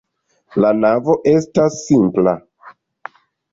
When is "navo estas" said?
0.77-1.79